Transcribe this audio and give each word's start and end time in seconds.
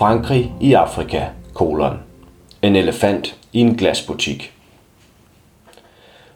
Frankrig 0.00 0.52
i 0.60 0.72
Afrika, 0.72 1.24
kolon. 1.54 1.98
En 2.62 2.76
elefant 2.76 3.36
i 3.52 3.60
en 3.60 3.74
glasbutik. 3.74 4.52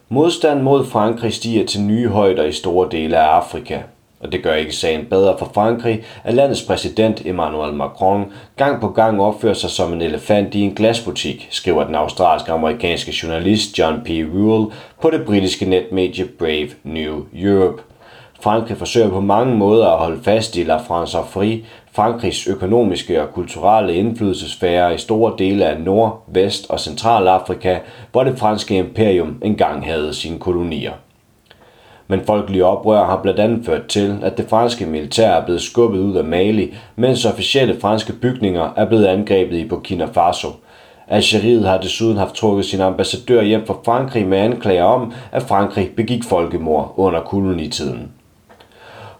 Modstand 0.09 0.61
mod 0.61 0.85
Frankrig 0.85 1.33
stiger 1.33 1.65
til 1.65 1.81
nye 1.81 2.07
højder 2.07 2.43
i 2.43 2.51
store 2.51 2.87
dele 2.91 3.17
af 3.17 3.35
Afrika, 3.35 3.79
og 4.19 4.31
det 4.31 4.43
gør 4.43 4.53
ikke 4.53 4.75
sagen 4.75 5.05
bedre 5.05 5.35
for 5.39 5.51
Frankrig, 5.53 6.03
at 6.23 6.33
landets 6.33 6.61
præsident 6.61 7.25
Emmanuel 7.25 7.73
Macron 7.73 8.25
gang 8.55 8.81
på 8.81 8.87
gang 8.87 9.21
opfører 9.21 9.53
sig 9.53 9.69
som 9.69 9.93
en 9.93 10.01
elefant 10.01 10.55
i 10.55 10.61
en 10.61 10.75
glasbutik, 10.75 11.47
skriver 11.51 11.83
den 11.83 11.95
australsk-amerikanske 11.95 13.13
journalist 13.23 13.79
John 13.79 14.01
P. 14.03 14.09
Rule 14.09 14.71
på 15.01 15.09
det 15.09 15.25
britiske 15.25 15.65
netmedie 15.65 16.25
Brave 16.25 16.69
New 16.83 17.25
Europe. 17.33 17.81
Frankrig 18.39 18.77
forsøger 18.77 19.09
på 19.09 19.21
mange 19.21 19.55
måder 19.55 19.87
at 19.87 19.97
holde 19.97 20.23
fast 20.23 20.55
i 20.55 20.63
La 20.63 20.77
France 20.77 21.17
Free, 21.29 21.61
Frankrigs 21.95 22.47
økonomiske 22.47 23.21
og 23.21 23.33
kulturelle 23.33 23.95
indflydelsesfære 23.95 24.95
i 24.95 24.97
store 24.97 25.33
dele 25.37 25.65
af 25.65 25.81
Nord-, 25.81 26.23
Vest- 26.27 26.69
og 26.69 26.79
Centralafrika, 26.79 27.77
hvor 28.11 28.23
det 28.23 28.39
franske 28.39 28.77
imperium 28.77 29.37
engang 29.41 29.85
havde 29.85 30.13
sine 30.13 30.39
kolonier. 30.39 30.91
Men 32.07 32.21
folkelige 32.25 32.65
oprør 32.65 33.05
har 33.05 33.19
blandt 33.21 33.39
andet 33.39 33.65
ført 33.65 33.87
til, 33.87 34.17
at 34.21 34.37
det 34.37 34.45
franske 34.49 34.85
militær 34.85 35.29
er 35.29 35.45
blevet 35.45 35.61
skubbet 35.61 35.99
ud 35.99 36.15
af 36.15 36.23
Mali, 36.23 36.73
mens 36.95 37.25
officielle 37.25 37.79
franske 37.79 38.13
bygninger 38.13 38.69
er 38.75 38.85
blevet 38.85 39.05
angrebet 39.05 39.57
i 39.57 39.67
Burkina 39.67 40.05
Faso. 40.05 40.47
Algeriet 41.07 41.65
har 41.65 41.77
desuden 41.77 42.17
haft 42.17 42.35
trukket 42.35 42.65
sin 42.65 42.81
ambassadør 42.81 43.41
hjem 43.41 43.65
fra 43.65 43.77
Frankrig 43.85 44.27
med 44.27 44.37
anklager 44.37 44.83
om, 44.83 45.13
at 45.31 45.43
Frankrig 45.43 45.91
begik 45.95 46.23
folkemord 46.23 46.93
under 46.97 47.21
kolonitiden. 47.21 48.11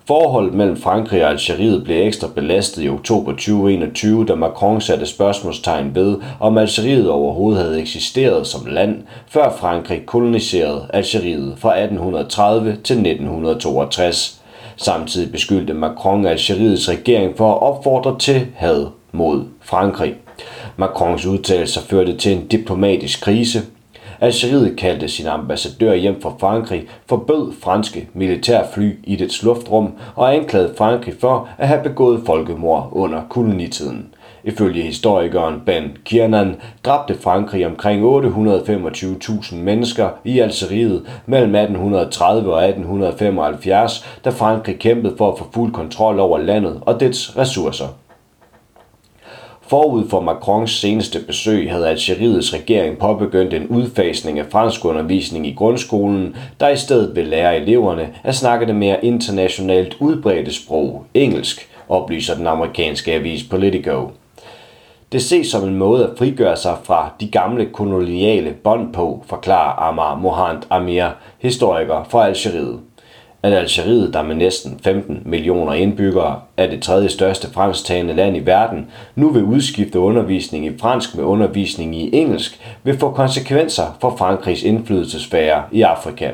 Forholdet 0.07 0.53
mellem 0.53 0.77
Frankrig 0.77 1.23
og 1.23 1.29
Algeriet 1.29 1.83
blev 1.83 2.07
ekstra 2.07 2.27
belastet 2.35 2.83
i 2.83 2.89
oktober 2.89 3.31
2021, 3.31 4.25
da 4.25 4.35
Macron 4.35 4.81
satte 4.81 5.05
spørgsmålstegn 5.05 5.95
ved, 5.95 6.17
om 6.39 6.57
Algeriet 6.57 7.09
overhovedet 7.09 7.63
havde 7.63 7.81
eksisteret 7.81 8.47
som 8.47 8.65
land, 8.65 9.03
før 9.27 9.55
Frankrig 9.59 10.05
koloniserede 10.05 10.87
Algeriet 10.93 11.55
fra 11.57 11.69
1830 11.69 12.71
til 12.71 12.95
1962. 12.95 14.41
Samtidig 14.75 15.31
beskyldte 15.31 15.73
Macron 15.73 16.25
Algeriets 16.25 16.89
regering 16.89 17.37
for 17.37 17.51
at 17.51 17.61
opfordre 17.61 18.19
til 18.19 18.47
had 18.55 18.87
mod 19.11 19.43
Frankrig. 19.61 20.15
Macrons 20.77 21.25
udtalelser 21.25 21.81
førte 21.81 22.17
til 22.17 22.31
en 22.31 22.47
diplomatisk 22.47 23.21
krise, 23.21 23.61
Algeriet 24.21 24.77
kaldte 24.77 25.07
sin 25.07 25.27
ambassadør 25.27 25.93
hjem 25.93 26.21
fra 26.21 26.33
Frankrig, 26.39 26.87
forbød 27.05 27.53
franske 27.61 28.07
militærfly 28.13 28.91
i 29.03 29.15
dets 29.15 29.43
luftrum 29.43 29.91
og 30.15 30.35
anklagede 30.35 30.73
Frankrig 30.77 31.13
for 31.19 31.49
at 31.57 31.67
have 31.67 31.83
begået 31.83 32.21
folkemord 32.25 32.89
under 32.91 33.21
kolonitiden. 33.29 34.07
Ifølge 34.43 34.81
historikeren 34.81 35.61
Ben 35.65 35.97
Kiernan 36.03 36.55
dræbte 36.83 37.17
Frankrig 37.21 37.65
omkring 37.65 38.25
825.000 38.25 39.55
mennesker 39.55 40.09
i 40.23 40.39
Algeriet 40.39 41.05
mellem 41.25 41.55
1830 41.55 42.53
og 42.53 42.67
1875, 42.67 44.05
da 44.25 44.29
Frankrig 44.29 44.79
kæmpede 44.79 45.17
for 45.17 45.31
at 45.31 45.37
få 45.37 45.47
fuld 45.53 45.73
kontrol 45.73 46.19
over 46.19 46.37
landet 46.37 46.79
og 46.81 46.99
dets 46.99 47.37
ressourcer. 47.37 48.04
Forud 49.67 50.09
for 50.09 50.19
Macrons 50.19 50.71
seneste 50.71 51.19
besøg 51.19 51.71
havde 51.71 51.89
Algeriets 51.89 52.53
regering 52.53 52.97
påbegyndt 52.97 53.53
en 53.53 53.67
udfasning 53.67 54.39
af 54.39 54.45
franskundervisning 54.51 55.47
i 55.47 55.53
grundskolen, 55.53 56.35
der 56.59 56.69
i 56.69 56.77
stedet 56.77 57.15
vil 57.15 57.25
lære 57.25 57.57
eleverne 57.57 58.09
at 58.23 58.35
snakke 58.35 58.65
det 58.65 58.75
mere 58.75 59.05
internationalt 59.05 59.97
udbredte 59.99 60.53
sprog, 60.53 61.05
engelsk, 61.13 61.69
oplyser 61.89 62.35
den 62.35 62.47
amerikanske 62.47 63.13
avis 63.13 63.43
Politico. 63.43 64.11
Det 65.11 65.21
ses 65.21 65.47
som 65.47 65.67
en 65.67 65.75
måde 65.75 66.03
at 66.03 66.17
frigøre 66.17 66.57
sig 66.57 66.77
fra 66.83 67.13
de 67.19 67.27
gamle 67.27 67.65
koloniale 67.65 68.53
bånd 68.53 68.93
på, 68.93 69.23
forklarer 69.27 69.89
Amar 69.89 70.15
Mohand 70.15 70.61
Amir, 70.69 71.07
historiker 71.39 72.03
for 72.09 72.21
Algeriet 72.21 72.79
at 73.45 73.53
Algeriet, 73.53 74.13
der 74.13 74.23
med 74.23 74.35
næsten 74.35 74.79
15 74.83 75.21
millioner 75.25 75.73
indbyggere 75.73 76.39
er 76.57 76.67
det 76.67 76.81
tredje 76.81 77.09
største 77.09 77.51
fransktalende 77.51 78.13
land 78.13 78.37
i 78.37 78.39
verden, 78.39 78.87
nu 79.15 79.29
vil 79.29 79.43
udskifte 79.43 79.99
undervisning 79.99 80.65
i 80.65 80.77
fransk 80.77 81.15
med 81.15 81.23
undervisning 81.23 81.95
i 81.95 82.15
engelsk, 82.15 82.59
vil 82.83 82.99
få 82.99 83.11
konsekvenser 83.11 83.97
for 84.01 84.15
Frankrigs 84.17 84.63
indflydelsesfære 84.63 85.63
i 85.71 85.81
Afrika. 85.81 86.29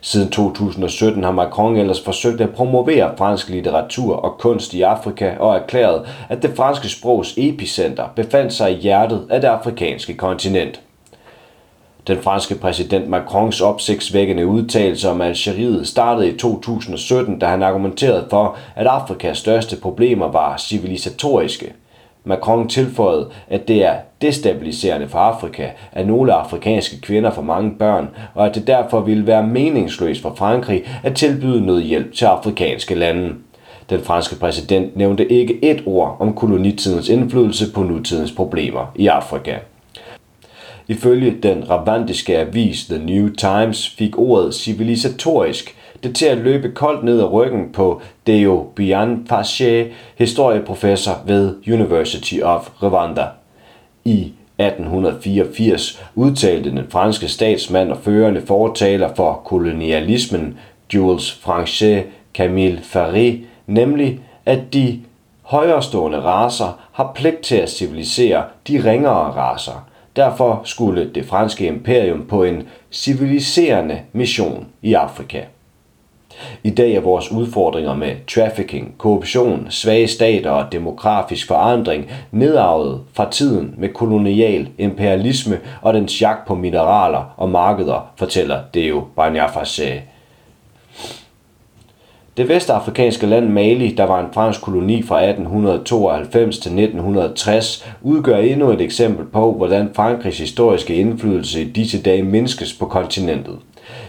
Siden 0.00 0.30
2017 0.30 1.24
har 1.24 1.32
Macron 1.32 1.76
ellers 1.76 2.00
forsøgt 2.00 2.40
at 2.40 2.50
promovere 2.50 3.14
fransk 3.18 3.48
litteratur 3.48 4.16
og 4.16 4.38
kunst 4.38 4.74
i 4.74 4.82
Afrika 4.82 5.34
og 5.38 5.56
erklæret, 5.56 6.02
at 6.28 6.42
det 6.42 6.50
franske 6.56 6.88
sprogs 6.88 7.34
epicenter 7.36 8.04
befandt 8.16 8.52
sig 8.52 8.72
i 8.72 8.80
hjertet 8.80 9.26
af 9.30 9.40
det 9.40 9.48
afrikanske 9.48 10.14
kontinent. 10.14 10.80
Den 12.06 12.18
franske 12.18 12.54
præsident 12.54 13.08
Macrons 13.08 13.60
opsigtsvækkende 13.60 14.46
udtalelse 14.46 15.10
om 15.10 15.20
Algeriet 15.20 15.88
startede 15.88 16.28
i 16.28 16.36
2017, 16.36 17.38
da 17.38 17.46
han 17.46 17.62
argumenterede 17.62 18.26
for, 18.30 18.56
at 18.76 18.86
Afrikas 18.86 19.38
største 19.38 19.76
problemer 19.76 20.28
var 20.28 20.56
civilisatoriske. 20.56 21.72
Macron 22.24 22.68
tilføjede, 22.68 23.30
at 23.48 23.68
det 23.68 23.84
er 23.84 23.94
destabiliserende 24.22 25.08
for 25.08 25.18
Afrika, 25.18 25.68
at 25.92 26.06
nogle 26.06 26.32
afrikanske 26.32 27.00
kvinder 27.00 27.30
får 27.30 27.42
mange 27.42 27.74
børn, 27.78 28.08
og 28.34 28.46
at 28.46 28.54
det 28.54 28.66
derfor 28.66 29.00
ville 29.00 29.26
være 29.26 29.46
meningsløst 29.46 30.22
for 30.22 30.34
Frankrig 30.34 30.84
at 31.02 31.14
tilbyde 31.14 31.66
noget 31.66 31.84
hjælp 31.84 32.14
til 32.14 32.24
afrikanske 32.24 32.94
lande. 32.94 33.34
Den 33.90 34.00
franske 34.00 34.36
præsident 34.36 34.96
nævnte 34.96 35.32
ikke 35.32 35.64
et 35.64 35.82
ord 35.86 36.16
om 36.20 36.34
kolonitidens 36.34 37.08
indflydelse 37.08 37.72
på 37.72 37.82
nutidens 37.82 38.32
problemer 38.32 38.92
i 38.94 39.06
Afrika. 39.06 39.54
Ifølge 40.88 41.36
den 41.42 41.70
ravandiske 41.70 42.38
avis 42.38 42.84
The 42.84 42.98
New 42.98 43.28
Times 43.28 43.88
fik 43.88 44.18
ordet 44.18 44.54
civilisatorisk 44.54 45.76
det 46.02 46.14
til 46.14 46.26
at 46.26 46.38
løbe 46.38 46.70
koldt 46.70 47.04
ned 47.04 47.20
ad 47.20 47.32
ryggen 47.32 47.72
på 47.72 48.00
Deo 48.26 48.66
Bian 48.76 49.28
historieprofessor 50.18 51.22
ved 51.26 51.54
University 51.68 52.40
of 52.42 52.70
Rwanda. 52.82 53.26
I 54.04 54.32
1884 54.58 56.02
udtalte 56.14 56.70
den 56.70 56.86
franske 56.90 57.28
statsmand 57.28 57.90
og 57.90 57.98
førende 57.98 58.42
fortaler 58.46 59.14
for 59.14 59.32
kolonialismen, 59.44 60.58
Jules 60.94 61.32
Franchet 61.32 62.04
Camille 62.34 62.78
Faré, 62.78 63.36
nemlig 63.66 64.20
at 64.46 64.72
de 64.72 65.00
højrestående 65.42 66.20
raser 66.20 66.78
har 66.92 67.12
pligt 67.14 67.40
til 67.40 67.56
at 67.56 67.70
civilisere 67.70 68.44
de 68.68 68.90
ringere 68.90 69.30
raser– 69.30 69.86
Derfor 70.16 70.60
skulle 70.64 71.10
det 71.14 71.24
franske 71.24 71.66
imperium 71.66 72.26
på 72.28 72.44
en 72.44 72.68
civiliserende 72.90 74.00
mission 74.12 74.66
i 74.82 74.94
Afrika. 74.94 75.40
I 76.64 76.70
dag 76.70 76.92
er 76.92 77.00
vores 77.00 77.32
udfordringer 77.32 77.94
med 77.94 78.16
trafficking, 78.34 78.94
korruption, 78.98 79.66
svage 79.70 80.08
stater 80.08 80.50
og 80.50 80.72
demografisk 80.72 81.48
forandring 81.48 82.10
nedarvet 82.30 83.00
fra 83.12 83.30
tiden 83.30 83.74
med 83.78 83.88
kolonial 83.88 84.68
imperialisme 84.78 85.60
og 85.82 85.94
den 85.94 86.04
jagt 86.04 86.46
på 86.46 86.54
mineraler 86.54 87.34
og 87.36 87.50
markeder, 87.50 88.12
fortæller 88.16 88.60
Deo 88.74 89.04
Banyafase. 89.16 90.02
Det 92.36 92.48
vestafrikanske 92.48 93.26
land 93.26 93.48
Mali, 93.48 93.94
der 93.96 94.04
var 94.04 94.20
en 94.20 94.32
fransk 94.32 94.60
koloni 94.60 95.02
fra 95.02 95.22
1892 95.22 96.58
til 96.58 96.70
1960, 96.70 97.86
udgør 98.02 98.36
endnu 98.36 98.70
et 98.70 98.80
eksempel 98.80 99.26
på, 99.26 99.52
hvordan 99.52 99.90
Frankrigs 99.94 100.38
historiske 100.38 100.94
indflydelse 100.94 101.62
i 101.62 101.64
disse 101.64 102.02
dage 102.02 102.22
mindskes 102.22 102.72
på 102.72 102.86
kontinentet. 102.86 103.58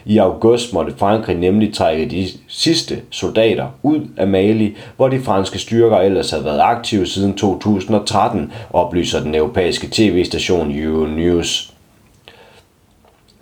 I 0.06 0.18
august 0.18 0.74
måtte 0.74 0.94
Frankrig 0.98 1.38
nemlig 1.38 1.74
trække 1.74 2.06
de 2.06 2.28
sidste 2.48 3.02
soldater 3.10 3.68
ud 3.84 4.00
af 4.18 4.28
Mali, 4.28 4.76
hvor 4.98 5.08
de 5.08 5.20
franske 5.20 5.60
styrker 5.60 5.98
ellers 5.98 6.32
havde 6.32 6.46
været 6.46 6.60
aktive 6.62 7.06
siden 7.06 7.34
2013, 7.34 8.52
oplyser 8.74 9.20
den 9.24 9.36
europæiske 9.36 9.88
tv-station 9.92 10.72
Euronews. 10.72 11.74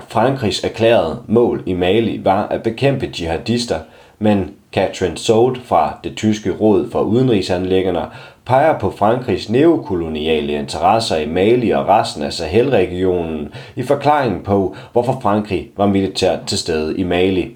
Frankrigs 0.08 0.64
erklærede 0.64 1.20
mål 1.28 1.64
i 1.66 1.74
Mali 1.74 2.22
var 2.24 2.48
at 2.48 2.64
bekæmpe 2.64 3.10
jihadister, 3.20 3.80
men 4.20 4.52
Catherine 4.74 5.18
Sold 5.18 5.58
fra 5.64 5.98
det 6.04 6.16
tyske 6.16 6.52
råd 6.52 6.92
for 6.92 7.02
udenrigsanlæggerne 7.02 8.06
peger 8.46 8.80
på 8.80 8.92
Frankrigs 8.92 9.50
neokoloniale 9.50 10.54
interesser 10.54 11.18
i 11.18 11.28
Mali 11.28 11.70
og 11.70 11.88
resten 11.88 12.24
af 12.24 12.34
Sahel-regionen 12.34 13.50
i 13.76 13.84
forklaringen 13.84 14.44
på, 14.44 14.76
hvorfor 14.92 15.20
Frankrig 15.22 15.70
var 15.78 15.86
militært 15.86 16.40
til 16.48 16.58
stede 16.58 16.98
i 16.98 17.04
Mali. 17.04 17.52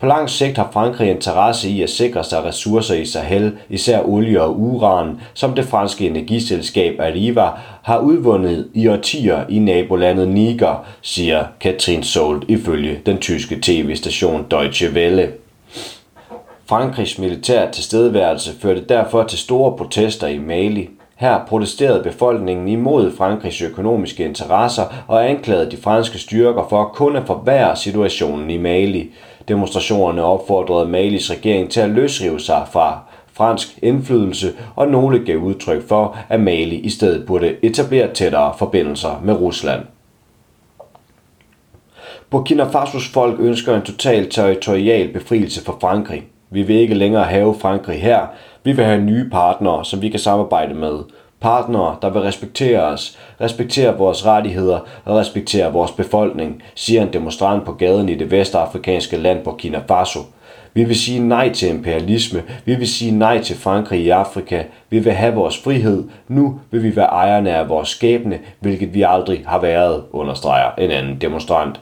På 0.00 0.06
lang 0.06 0.30
sigt 0.30 0.56
har 0.56 0.70
Frankrig 0.72 1.10
interesse 1.10 1.68
i 1.68 1.82
at 1.82 1.90
sikre 1.90 2.24
sig 2.24 2.44
ressourcer 2.44 2.94
i 2.94 3.06
Sahel, 3.06 3.52
især 3.68 4.02
olie 4.02 4.42
og 4.42 4.60
uran, 4.60 5.20
som 5.34 5.54
det 5.54 5.64
franske 5.64 6.06
energiselskab 6.06 7.00
Arriva 7.00 7.48
har 7.82 7.98
udvundet 7.98 8.68
i 8.74 8.88
årtier 8.88 9.44
i 9.48 9.58
nabolandet 9.58 10.28
Niger, 10.28 10.86
siger 11.02 11.44
Katrin 11.60 12.02
Sold 12.02 12.42
ifølge 12.48 13.00
den 13.06 13.18
tyske 13.18 13.58
tv-station 13.62 14.46
Deutsche 14.50 14.90
Welle. 14.90 15.28
Frankrigs 16.68 17.18
militær 17.18 17.70
tilstedeværelse 17.70 18.60
førte 18.60 18.84
derfor 18.84 19.22
til 19.22 19.38
store 19.38 19.76
protester 19.76 20.26
i 20.26 20.38
Mali. 20.38 20.90
Her 21.16 21.46
protesterede 21.46 22.02
befolkningen 22.02 22.68
imod 22.68 23.16
Frankrigs 23.16 23.62
økonomiske 23.62 24.24
interesser 24.24 25.04
og 25.06 25.30
anklagede 25.30 25.70
de 25.70 25.76
franske 25.76 26.18
styrker 26.18 26.66
for 26.70 26.84
kun 26.84 27.16
at 27.16 27.26
forværre 27.26 27.76
situationen 27.76 28.50
i 28.50 28.58
Mali. 28.58 29.10
Demonstrationerne 29.48 30.22
opfordrede 30.22 30.88
Malis 30.88 31.30
regering 31.30 31.70
til 31.70 31.80
at 31.80 31.90
løsrive 31.90 32.40
sig 32.40 32.66
fra 32.72 33.00
fransk 33.32 33.78
indflydelse, 33.82 34.52
og 34.76 34.88
nogle 34.88 35.24
gav 35.24 35.36
udtryk 35.36 35.88
for, 35.88 36.16
at 36.28 36.40
Mali 36.40 36.76
i 36.76 36.90
stedet 36.90 37.26
burde 37.26 37.56
etablere 37.62 38.14
tættere 38.14 38.54
forbindelser 38.58 39.20
med 39.24 39.34
Rusland. 39.34 39.82
Burkina 42.30 42.64
Fasos 42.64 43.08
folk 43.08 43.40
ønsker 43.40 43.76
en 43.76 43.82
total 43.82 44.30
territorial 44.30 45.12
befrielse 45.12 45.64
for 45.64 45.78
Frankrig. 45.80 46.24
Vi 46.50 46.62
vil 46.62 46.76
ikke 46.76 46.94
længere 46.94 47.24
have 47.24 47.54
Frankrig 47.54 48.02
her. 48.02 48.26
Vi 48.64 48.72
vil 48.72 48.84
have 48.84 49.00
nye 49.00 49.30
partnere, 49.30 49.84
som 49.84 50.02
vi 50.02 50.08
kan 50.08 50.20
samarbejde 50.20 50.74
med. 50.74 50.98
Partnere, 51.40 51.96
der 52.02 52.10
vil 52.10 52.22
respektere 52.22 52.82
os, 52.82 53.18
respektere 53.40 53.98
vores 53.98 54.26
rettigheder 54.26 54.78
og 55.04 55.16
respektere 55.16 55.72
vores 55.72 55.90
befolkning, 55.92 56.62
siger 56.74 57.02
en 57.02 57.12
demonstrant 57.12 57.64
på 57.64 57.72
gaden 57.72 58.08
i 58.08 58.14
det 58.14 58.30
vestafrikanske 58.30 59.16
land 59.16 59.44
Burkina 59.44 59.80
Faso. 59.88 60.20
Vi 60.74 60.84
vil 60.84 60.96
sige 60.96 61.20
nej 61.20 61.52
til 61.52 61.68
imperialisme. 61.68 62.42
Vi 62.64 62.74
vil 62.74 62.88
sige 62.88 63.10
nej 63.18 63.42
til 63.42 63.56
Frankrig 63.56 64.00
i 64.00 64.08
Afrika. 64.08 64.62
Vi 64.90 64.98
vil 64.98 65.12
have 65.12 65.34
vores 65.34 65.58
frihed. 65.58 66.04
Nu 66.28 66.60
vil 66.70 66.82
vi 66.82 66.96
være 66.96 67.06
ejerne 67.06 67.50
af 67.50 67.68
vores 67.68 67.88
skæbne, 67.88 68.38
hvilket 68.60 68.94
vi 68.94 69.02
aldrig 69.02 69.42
har 69.46 69.60
været, 69.60 70.02
understreger 70.12 70.70
en 70.78 70.90
anden 70.90 71.20
demonstrant. 71.20 71.80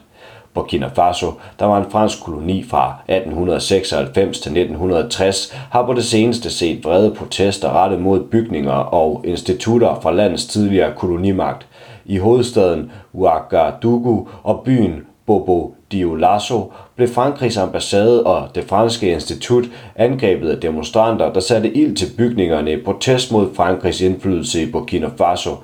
Burkina 0.57 0.87
Faso, 0.87 1.31
der 1.59 1.65
var 1.65 1.77
en 1.77 1.91
fransk 1.91 2.23
koloni 2.23 2.63
fra 2.63 2.95
1896 3.07 4.39
til 4.39 4.51
1960, 4.51 5.55
har 5.71 5.85
på 5.85 5.93
det 5.93 6.05
seneste 6.05 6.49
set 6.49 6.85
vrede 6.85 7.15
protester 7.15 7.83
rettet 7.83 8.01
mod 8.01 8.19
bygninger 8.19 8.71
og 8.71 9.21
institutter 9.25 9.99
fra 10.01 10.11
landets 10.11 10.45
tidligere 10.45 10.93
kolonimagt. 10.93 11.67
I 12.05 12.17
hovedstaden 12.17 12.91
Ouagadougou 13.13 14.27
og 14.43 14.61
byen 14.65 15.06
Bobo 15.27 15.75
Dioulasso 15.91 16.71
blev 16.95 17.07
Frankrigs 17.07 17.57
ambassade 17.57 18.23
og 18.23 18.47
det 18.55 18.63
franske 18.63 19.11
institut 19.11 19.65
angrebet 19.95 20.49
af 20.49 20.59
demonstranter, 20.59 21.33
der 21.33 21.39
satte 21.39 21.77
ild 21.77 21.95
til 21.95 22.07
bygningerne 22.17 22.71
i 22.71 22.81
protest 22.83 23.31
mod 23.31 23.55
Frankrigs 23.55 24.01
indflydelse 24.01 24.63
i 24.63 24.71
Burkina 24.71 25.07
Faso. 25.17 25.55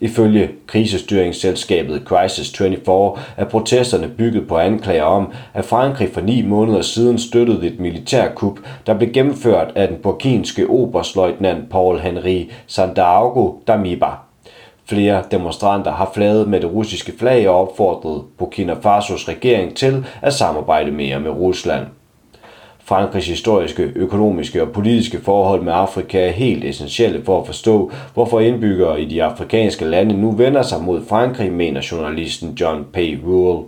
Ifølge 0.00 0.50
krisestyringsselskabet 0.66 2.02
Crisis 2.04 2.56
24 2.58 3.12
er 3.36 3.44
protesterne 3.44 4.08
bygget 4.08 4.48
på 4.48 4.58
anklager 4.58 5.02
om, 5.02 5.32
at 5.54 5.64
Frankrig 5.64 6.10
for 6.12 6.20
ni 6.20 6.42
måneder 6.42 6.82
siden 6.82 7.18
støttede 7.18 7.66
et 7.66 7.80
militærkup, 7.80 8.58
der 8.86 8.94
blev 8.94 9.12
gennemført 9.12 9.72
af 9.74 9.88
den 9.88 9.96
burkinske 10.02 10.66
oberstløjtnant 10.66 11.74
Paul-Henri 11.74 12.52
Sandaogo 12.66 13.52
Damiba. 13.66 14.25
Flere 14.88 15.22
demonstranter 15.30 15.90
har 15.90 16.10
flaget 16.14 16.48
med 16.48 16.60
det 16.60 16.72
russiske 16.72 17.12
flag 17.18 17.48
og 17.48 17.60
opfordret 17.60 18.22
Burkina 18.38 18.74
Fasos 18.82 19.28
regering 19.28 19.76
til 19.76 20.06
at 20.22 20.34
samarbejde 20.34 20.90
mere 20.90 21.20
med 21.20 21.30
Rusland. 21.30 21.86
Frankrigs 22.84 23.26
historiske, 23.26 23.82
økonomiske 23.96 24.62
og 24.62 24.72
politiske 24.72 25.20
forhold 25.20 25.62
med 25.62 25.72
Afrika 25.72 26.26
er 26.26 26.30
helt 26.30 26.64
essentielle 26.64 27.24
for 27.24 27.40
at 27.40 27.46
forstå, 27.46 27.90
hvorfor 28.14 28.40
indbyggere 28.40 29.00
i 29.00 29.04
de 29.04 29.24
afrikanske 29.24 29.84
lande 29.84 30.20
nu 30.20 30.30
vender 30.30 30.62
sig 30.62 30.82
mod 30.82 31.04
Frankrig, 31.08 31.52
mener 31.52 31.88
journalisten 31.92 32.50
John 32.60 32.84
P. 32.92 32.96
Rule. 33.26 33.64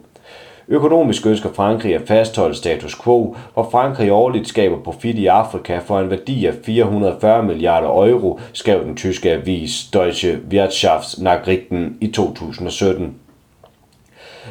Økonomisk 0.70 1.26
ønsker 1.26 1.53
Frankrig 1.53 1.94
at 1.94 2.09
fastholde 2.09 2.55
status 2.55 2.94
quo, 3.05 3.37
hvor 3.55 3.69
Frankrig 3.70 4.12
årligt 4.12 4.49
skaber 4.49 4.79
profit 4.82 5.19
i 5.19 5.26
Afrika 5.26 5.79
for 5.79 6.00
en 6.00 6.11
værdi 6.11 6.47
af 6.47 6.55
440 6.65 7.43
milliarder 7.43 7.88
euro, 7.88 8.41
skrev 8.53 8.85
den 8.85 8.97
tyske 8.97 9.32
avis 9.32 9.85
Deutsche 9.93 10.38
Wirtschaftsnachrichten 10.50 11.97
i 12.00 12.06
2017. 12.06 13.15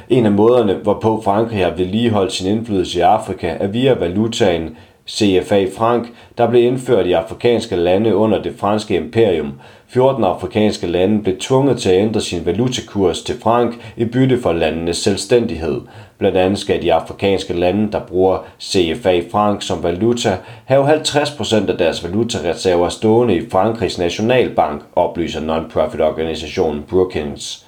En 0.09 0.25
af 0.25 0.31
måderne, 0.31 0.73
hvorpå 0.73 1.21
Frankrig 1.21 1.65
har 1.65 1.71
vedligeholdt 1.71 2.33
sin 2.33 2.57
indflydelse 2.57 2.99
i 2.99 3.01
Afrika, 3.01 3.47
er 3.59 3.67
via 3.67 3.93
valutaen 3.93 4.77
CFA 5.09 5.65
franc, 5.77 6.07
der 6.37 6.49
blev 6.49 6.63
indført 6.63 7.07
i 7.07 7.11
afrikanske 7.11 7.75
lande 7.75 8.15
under 8.15 8.41
det 8.41 8.55
franske 8.57 8.95
imperium. 8.95 9.53
14 9.89 10.23
afrikanske 10.23 10.87
lande 10.87 11.23
blev 11.23 11.39
tvunget 11.39 11.79
til 11.79 11.89
at 11.89 12.01
ændre 12.01 12.21
sin 12.21 12.45
valutakurs 12.45 13.23
til 13.23 13.39
franc 13.39 13.75
i 13.97 14.05
bytte 14.05 14.41
for 14.41 14.53
landenes 14.53 14.97
selvstændighed. 14.97 15.81
Blandt 16.17 16.37
andet 16.37 16.59
skal 16.59 16.81
de 16.81 16.93
afrikanske 16.93 17.53
lande, 17.53 17.91
der 17.91 17.99
bruger 17.99 18.37
CFA 18.61 19.21
franc 19.31 19.63
som 19.63 19.83
valuta, 19.83 20.37
have 20.65 20.93
50% 20.93 21.71
af 21.71 21.77
deres 21.77 22.03
valutareserver 22.03 22.89
stående 22.89 23.35
i 23.35 23.49
Frankrigs 23.49 23.97
nationalbank, 23.97 24.81
oplyser 24.95 25.41
non-profit 25.41 26.01
organisationen 26.01 26.83
Brookings. 26.89 27.65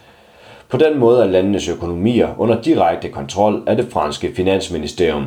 På 0.70 0.78
den 0.78 1.00
måde 1.00 1.24
er 1.24 1.28
landenes 1.28 1.68
økonomier 1.68 2.28
under 2.38 2.62
direkte 2.62 3.10
kontrol 3.10 3.64
af 3.68 3.78
det 3.78 3.88
franske 3.92 4.36
finansministerium. 4.36 5.26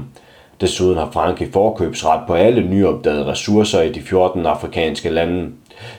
Desuden 0.61 0.99
har 0.99 1.11
Frankrig 1.13 1.49
forkøbsret 1.53 2.21
på 2.27 2.35
alle 2.35 2.63
nyopdagede 2.69 3.27
ressourcer 3.27 3.83
i 3.83 3.93
de 3.93 4.01
14 4.01 4.47
afrikanske 4.47 5.11
lande. 5.11 5.51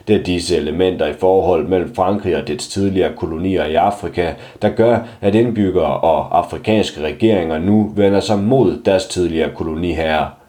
Det 0.08 0.16
er 0.16 0.24
disse 0.24 0.58
elementer 0.58 1.08
i 1.08 1.14
forhold 1.20 1.68
mellem 1.68 1.96
Frankrig 1.96 2.38
og 2.38 2.48
dets 2.48 2.68
tidligere 2.68 3.16
kolonier 3.16 3.66
i 3.66 3.76
Afrika, 3.76 4.34
der 4.62 4.70
gør, 4.70 5.00
at 5.22 5.36
indbyggere 5.36 5.98
og 5.98 6.38
afrikanske 6.38 7.02
regeringer 7.02 7.60
nu 7.60 7.92
vender 7.96 8.20
sig 8.20 8.40
mod 8.40 8.82
deres 8.86 9.06
tidligere 9.06 9.50
koloniherrer. 9.56 10.43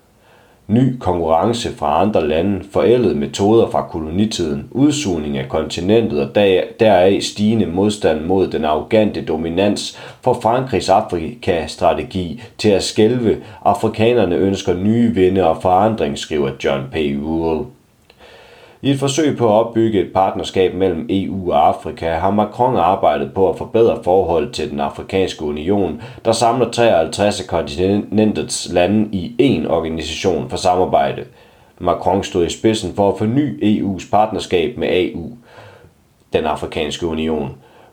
Ny 0.66 0.99
konkurrence 0.99 1.72
fra 1.72 2.02
andre 2.02 2.28
lande, 2.28 2.64
forældede 2.72 3.14
metoder 3.14 3.70
fra 3.70 3.88
kolonitiden, 3.88 4.69
udsugning 4.70 5.38
af 5.38 5.49
kontinentet 5.49 6.20
og 6.20 6.34
deraf 6.81 7.22
stigende 7.22 7.66
modstand 7.66 8.25
mod 8.25 8.49
den 8.49 8.64
arrogante 8.64 9.25
dominans 9.25 9.99
for 10.22 10.34
Frankrigs 10.43 10.88
Afrika-strategi 10.88 12.43
til 12.58 12.69
at 12.69 12.82
skælve. 12.82 13.37
Afrikanerne 13.64 14.37
ønsker 14.37 14.75
nye 14.75 15.14
vinde 15.14 15.46
og 15.46 15.62
forandring, 15.62 16.19
skriver 16.19 16.50
John 16.64 16.82
P. 16.93 16.96
Rule. 16.96 17.64
I 18.84 18.90
et 18.90 18.98
forsøg 18.98 19.36
på 19.36 19.46
at 19.46 19.66
opbygge 19.66 20.00
et 20.00 20.12
partnerskab 20.12 20.75
mellem 20.75 21.06
EU 21.10 21.52
og 21.52 21.69
Afrika 21.69 22.14
har 22.14 22.31
Macron 22.31 22.76
arbejdet 22.76 23.34
på 23.34 23.48
at 23.50 23.58
forbedre 23.58 23.98
forholdet 24.02 24.52
til 24.52 24.70
den 24.70 24.81
afrikanske 24.81 25.44
union, 25.44 26.02
der 26.25 26.32
samler 26.32 26.70
53 26.70 27.40
af 27.40 27.46
kontinentets 27.46 28.72
lande 28.72 29.08
i 29.12 29.34
én 29.41 29.70
organisation 29.72 30.50
for 30.50 30.56
samarbejde. 30.56 31.24
Macron 31.79 32.24
stod 32.24 32.46
i 32.46 32.50
spidsen 32.50 32.94
for 32.94 33.12
at 33.12 33.19
forny 33.19 33.62
EU's 33.62 34.10
partnerskab 34.10 34.79
med 34.79 34.88
AU, 34.88 35.31
den 36.32 36.44
afrikanske 36.44 37.06
union. 37.06 37.50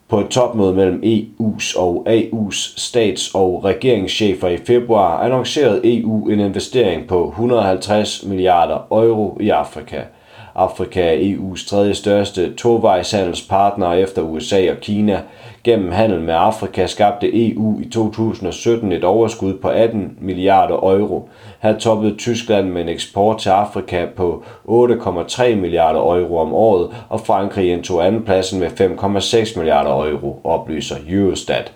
På 0.07 0.19
et 0.19 0.27
topmøde 0.27 0.73
mellem 0.73 1.03
EU's 1.03 1.79
og 1.79 2.07
AU's 2.09 2.79
stats- 2.79 3.35
og 3.35 3.61
regeringschefer 3.65 4.47
i 4.47 4.57
februar 4.57 5.23
annoncerede 5.23 5.99
EU 5.99 6.29
en 6.29 6.39
investering 6.39 7.07
på 7.07 7.27
150 7.27 8.25
milliarder 8.25 8.87
euro 8.91 9.37
i 9.41 9.49
Afrika– 9.49 10.01
Afrika 10.55 11.01
er 11.01 11.17
EU's 11.19 11.69
tredje 11.69 11.93
største 11.93 12.53
tovejshandelspartner 12.53 13.93
efter 13.93 14.21
USA 14.21 14.71
og 14.71 14.77
Kina. 14.81 15.21
Gennem 15.63 15.91
handel 15.91 16.21
med 16.21 16.33
Afrika 16.33 16.87
skabte 16.87 17.47
EU 17.47 17.79
i 17.81 17.89
2017 17.89 18.91
et 18.91 19.03
overskud 19.03 19.53
på 19.53 19.67
18 19.67 20.17
milliarder 20.21 20.75
euro. 20.75 21.29
Her 21.61 21.77
toppede 21.77 22.15
Tyskland 22.15 22.69
med 22.69 22.81
en 22.81 22.89
eksport 22.89 23.37
til 23.37 23.49
Afrika 23.49 24.05
på 24.15 24.43
8,3 24.67 25.55
milliarder 25.55 25.99
euro 25.99 26.37
om 26.37 26.53
året, 26.53 26.89
og 27.09 27.19
Frankrig 27.19 27.71
indtog 27.71 28.05
andenpladsen 28.05 28.59
med 28.59 28.67
5,6 28.67 29.57
milliarder 29.59 29.89
euro, 29.89 30.41
oplyser 30.43 30.95
Eurostat. 31.09 31.73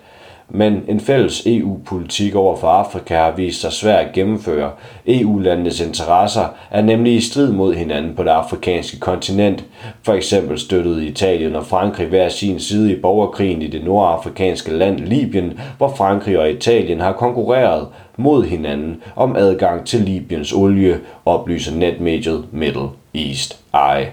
Men 0.48 0.84
en 0.88 1.00
fælles 1.00 1.46
EU-politik 1.46 2.34
over 2.34 2.56
for 2.56 2.68
Afrika 2.68 3.14
har 3.14 3.30
vist 3.30 3.60
sig 3.60 3.72
svær 3.72 3.96
at 3.96 4.12
gennemføre. 4.12 4.70
EU-landenes 5.06 5.80
interesser 5.80 6.44
er 6.70 6.82
nemlig 6.82 7.14
i 7.14 7.20
strid 7.20 7.52
mod 7.52 7.74
hinanden 7.74 8.14
på 8.14 8.22
det 8.22 8.30
afrikanske 8.30 9.00
kontinent. 9.00 9.64
For 10.02 10.12
eksempel 10.12 10.58
støttede 10.58 11.06
Italien 11.06 11.56
og 11.56 11.66
Frankrig 11.66 12.06
hver 12.06 12.28
sin 12.28 12.60
side 12.60 12.92
i 12.92 13.00
borgerkrigen 13.00 13.62
i 13.62 13.66
det 13.66 13.84
nordafrikanske 13.84 14.72
land 14.72 14.98
Libyen, 14.98 15.60
hvor 15.78 15.94
Frankrig 15.96 16.38
og 16.38 16.50
Italien 16.50 17.00
har 17.00 17.12
konkurreret 17.12 17.88
mod 18.16 18.44
hinanden 18.44 19.02
om 19.16 19.36
adgang 19.36 19.86
til 19.86 20.00
Libyens 20.00 20.52
olie, 20.52 21.00
oplyser 21.24 21.74
netmediet 21.74 22.44
Middle 22.52 22.88
East 23.14 23.58
Eye. 23.74 24.12